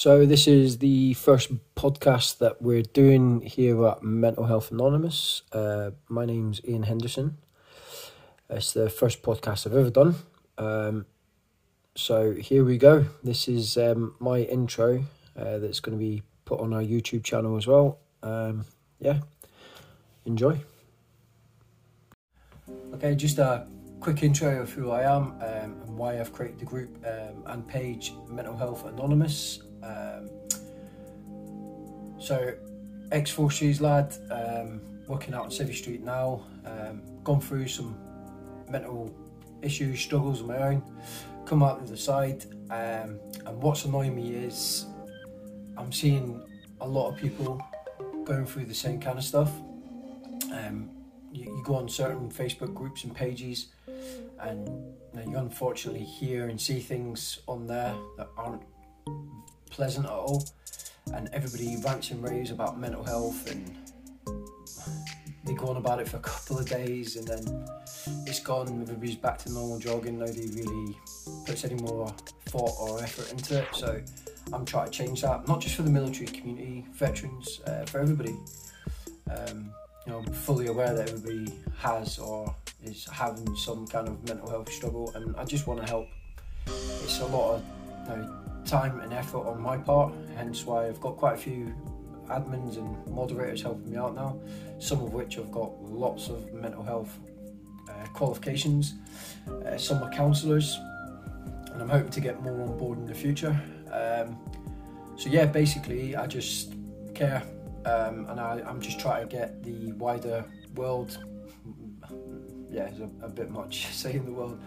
[0.00, 5.42] So, this is the first podcast that we're doing here at Mental Health Anonymous.
[5.50, 7.36] Uh, my name's Ian Henderson.
[8.48, 10.14] It's the first podcast I've ever done.
[10.56, 11.06] Um,
[11.96, 13.06] so, here we go.
[13.24, 15.02] This is um, my intro
[15.36, 17.98] uh, that's going to be put on our YouTube channel as well.
[18.22, 18.66] Um,
[19.00, 19.18] yeah,
[20.24, 20.60] enjoy.
[22.94, 23.66] Okay, just a
[23.98, 27.66] quick intro of who I am um, and why I've created the group um, and
[27.66, 29.62] page Mental Health Anonymous.
[29.82, 30.30] Um,
[32.20, 32.54] so,
[33.12, 37.96] ex Forces lad, um, working out on Civvy Street now, um, gone through some
[38.68, 39.14] mental
[39.62, 40.82] issues, struggles of my own,
[41.44, 42.44] come out the other side.
[42.70, 44.86] Um, and what's annoying me is
[45.76, 46.42] I'm seeing
[46.80, 47.62] a lot of people
[48.24, 49.50] going through the same kind of stuff.
[50.52, 50.90] Um,
[51.32, 53.68] you, you go on certain Facebook groups and pages,
[54.40, 58.62] and you, know, you unfortunately hear and see things on there that aren't
[59.68, 60.44] pleasant at all.
[61.14, 63.76] And everybody rants and raves about mental health, and
[65.44, 67.68] they go on about it for a couple of days, and then
[68.26, 68.68] it's gone.
[68.68, 70.18] And Everybody's back to normal jogging.
[70.18, 70.98] Nobody really
[71.46, 72.08] puts any more
[72.46, 73.68] thought or effort into it.
[73.72, 74.02] So
[74.52, 78.36] I'm trying to change that, not just for the military community, veterans, uh, for everybody.
[79.30, 79.70] Um,
[80.06, 84.48] you know, I'm fully aware that everybody has or is having some kind of mental
[84.48, 86.08] health struggle, and I just want to help.
[86.66, 87.64] It's a lot of
[88.08, 91.74] you know, time and effort on my part, hence why I've got quite a few
[92.28, 94.38] admins and moderators helping me out now,
[94.78, 97.18] some of which have got lots of mental health
[97.88, 98.94] uh, qualifications.
[99.66, 100.78] Uh, some are counsellors,
[101.72, 103.58] and I'm hoping to get more on board in the future.
[103.92, 104.38] Um,
[105.16, 106.74] so yeah, basically, I just
[107.14, 107.42] care,
[107.86, 111.18] um, and I, am just trying to get the wider world.
[112.70, 114.60] Yeah, it's a, a bit much saying the world,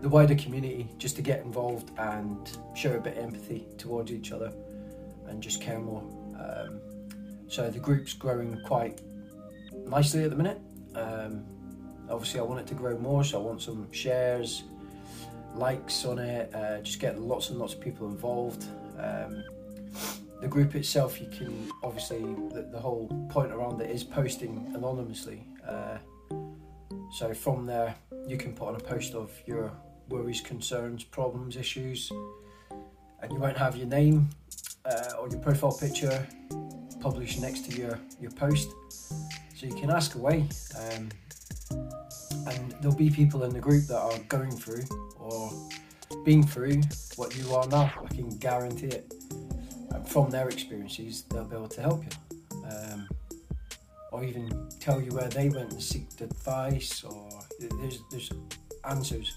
[0.00, 4.32] the wider community, just to get involved and show a bit of empathy towards each
[4.32, 4.52] other,
[5.28, 6.02] and just care more.
[6.38, 6.80] Um,
[7.48, 9.00] so the group's growing quite
[9.86, 10.60] nicely at the minute.
[10.94, 11.44] Um,
[12.08, 14.64] obviously, I want it to grow more, so I want some shares
[15.54, 18.64] likes on it, uh, just get lots and lots of people involved.
[18.98, 19.42] Um,
[20.40, 25.42] the group itself, you can obviously, the, the, whole point around it is posting anonymously.
[25.66, 25.98] Uh,
[27.12, 27.94] so from there,
[28.26, 29.72] you can put on a post of your
[30.10, 32.12] worries, concerns, problems, issues,
[33.22, 34.28] and you won't have your name
[34.84, 36.26] uh, or your profile picture
[37.00, 38.68] published next to your, your post.
[39.54, 40.46] So you can ask away.
[40.78, 41.08] Um,
[42.46, 44.84] and there'll be people in the group that are going through
[45.18, 45.50] or
[46.24, 46.80] been through
[47.16, 47.92] what you are now.
[48.02, 49.14] I can guarantee it.
[49.90, 53.08] And from their experiences, they'll be able to help you, um,
[54.12, 57.04] or even tell you where they went and seek advice.
[57.04, 57.28] Or
[57.58, 58.30] there's there's
[58.88, 59.34] answers,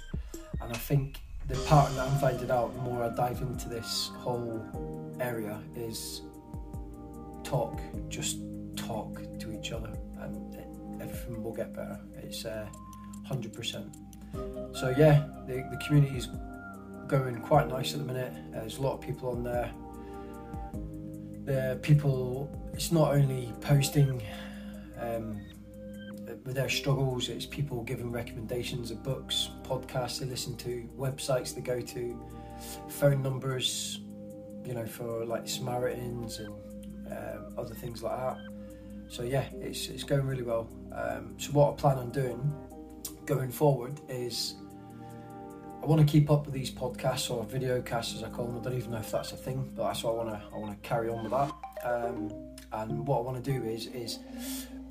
[0.63, 4.11] and I think the part that I'm finding out the more I dive into this
[4.15, 4.63] whole
[5.19, 6.21] area is
[7.43, 8.39] talk, just
[8.75, 10.67] talk to each other, and it,
[11.01, 11.99] everything will get better.
[12.17, 12.67] It's uh,
[13.29, 14.75] 100%.
[14.75, 16.29] So yeah, the, the community is
[17.07, 18.33] going quite nice at the minute.
[18.53, 19.71] Uh, there's a lot of people on there.
[21.45, 24.21] The people, it's not only posting
[24.99, 25.41] um,
[26.43, 31.61] with their struggles, it's people giving recommendations of books, podcasts they listen to, websites they
[31.61, 32.19] go to,
[32.89, 34.01] phone numbers,
[34.65, 36.53] you know, for like Samaritans and
[37.11, 38.37] um, other things like that.
[39.07, 40.67] So yeah, it's, it's going really well.
[40.93, 42.53] Um, so what I plan on doing
[43.25, 44.55] going forward is
[45.81, 48.57] I want to keep up with these podcasts or video casts as I call them.
[48.57, 50.41] I don't even know if that's a thing, but that's what I want to.
[50.53, 51.51] I want to carry on with that.
[51.85, 52.31] Um,
[52.71, 54.19] and what I want to do is is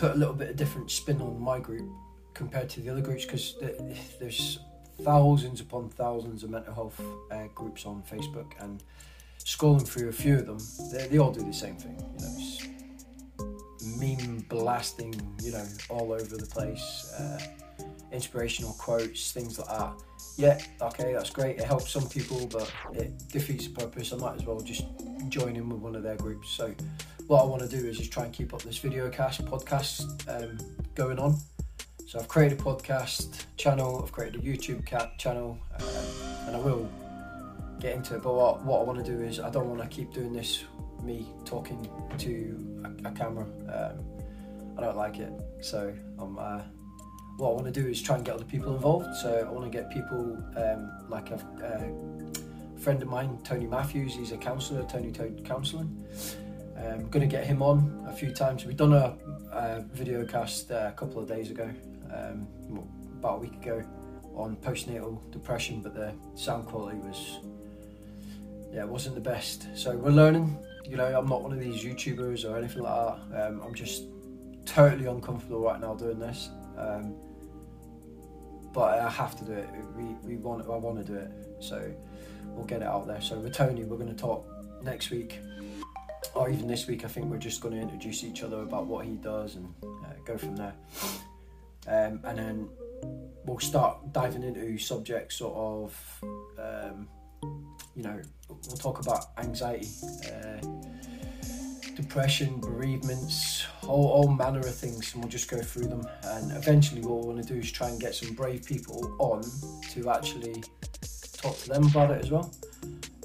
[0.02, 1.88] put a little bit of different spin on my group
[2.34, 3.54] compared to the other groups because
[4.18, 4.58] there's
[5.02, 8.82] thousands upon thousands of mental health uh, groups on Facebook and
[9.38, 10.58] scrolling through a few of them,
[10.90, 11.96] they, they all do the same thing.
[12.18, 17.14] You know, meme blasting, you know, all over the place.
[17.16, 17.38] Uh,
[18.10, 19.92] inspirational quotes, things like that.
[20.36, 21.58] Yeah, okay, that's great.
[21.58, 24.12] It helps some people, but it defeats the purpose.
[24.12, 24.84] I might as well just
[25.28, 26.50] join in with one of their groups.
[26.50, 26.74] So,
[27.32, 30.02] what I want to do is just try and keep up this video cast podcast
[30.28, 30.58] um,
[30.94, 31.34] going on.
[32.06, 36.58] So, I've created a podcast channel, I've created a YouTube cat channel, um, and I
[36.58, 36.86] will
[37.80, 38.22] get into it.
[38.22, 40.64] But what, what I want to do is, I don't want to keep doing this
[41.02, 41.88] me talking
[42.18, 43.44] to a, a camera.
[43.44, 44.04] Um,
[44.76, 45.32] I don't like it,
[45.62, 46.38] so I'm.
[46.38, 46.60] Uh,
[47.38, 49.16] what I want to do is try and get other people involved.
[49.16, 54.14] So I want to get people um, like a, a, friend of mine, Tony Matthews.
[54.14, 56.04] He's a counsellor, Tony Toad Counselling.
[56.76, 58.64] I'm um, going to get him on a few times.
[58.64, 59.16] We've done a,
[59.52, 61.70] a video cast uh, a couple of days ago,
[62.12, 62.48] um,
[63.18, 63.84] about a week ago,
[64.34, 67.40] on postnatal depression, but the sound quality was
[68.72, 69.66] yeah, wasn't the best.
[69.74, 70.56] So we're learning.
[70.88, 73.48] You know, I'm not one of these YouTubers or anything like that.
[73.48, 74.04] Um, I'm just
[74.64, 76.48] totally uncomfortable right now doing this.
[76.78, 77.14] Um,
[78.72, 79.68] but I have to do it.
[79.94, 81.30] We, we want I want to do it.
[81.60, 81.92] So
[82.46, 83.20] we'll get it out there.
[83.20, 84.46] So with Tony, we're going to talk
[84.82, 85.38] next week,
[86.34, 87.04] or even this week.
[87.04, 90.12] I think we're just going to introduce each other about what he does and uh,
[90.24, 90.74] go from there.
[91.86, 92.68] Um, and then
[93.44, 96.22] we'll start diving into subjects sort of,
[96.58, 97.08] um,
[97.96, 99.88] you know, we'll talk about anxiety,
[100.26, 100.64] uh,
[101.96, 106.06] depression, bereavements, all, all manner of things, and we'll just go through them.
[106.24, 109.42] And eventually, what we want to do is try and get some brave people on
[109.90, 110.62] to actually
[111.36, 112.54] talk to them about it as well.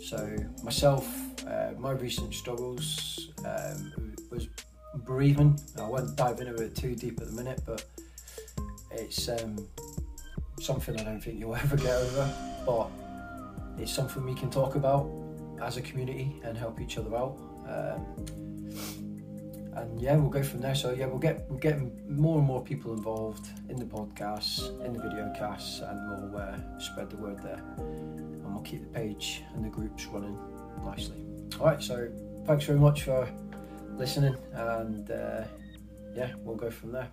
[0.02, 1.08] So myself,
[1.50, 4.48] uh, my recent struggles um, was
[4.96, 5.60] breathing.
[5.78, 7.86] I won't dive into it too deep at the minute, but
[8.92, 9.68] it's um,
[10.60, 12.34] something I don't think you'll ever get over.
[12.66, 12.90] But
[13.82, 15.10] it's something we can talk about
[15.62, 17.38] as a community and help each other out.
[17.68, 18.26] Um,
[19.76, 20.74] and yeah, we'll go from there.
[20.74, 25.00] So yeah, we'll get we'll more and more people involved in the podcasts, in the
[25.00, 27.64] video casts, and we'll uh, spread the word there.
[27.78, 30.38] And we'll keep the page and the groups running
[30.84, 31.18] nicely.
[31.60, 32.10] All right, so
[32.46, 33.28] thanks very much for
[33.96, 35.44] listening, and uh,
[36.16, 37.10] yeah, we'll go from there.